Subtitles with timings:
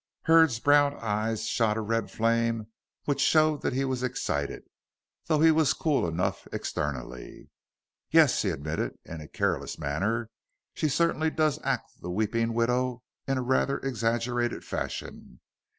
[0.23, 2.65] Hurd's brown eyes shot a red flame
[3.05, 4.63] which showed that he was excited,
[5.27, 7.51] though he was cool enough externally.
[8.09, 10.31] "Yes," he admitted in a careless manner,
[10.73, 15.39] "she certainly does act the weeping widow in rather an exaggerated fashion.